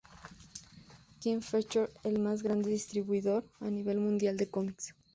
King 1.19 1.41
Feature 1.41 1.91
es 2.03 2.05
el 2.05 2.17
más 2.17 2.41
grande 2.41 2.71
distribuidor 2.71 3.45
a 3.59 3.65
nivel 3.69 3.99
mundial 3.99 4.35
de 4.35 4.49
cómics. 4.49 4.95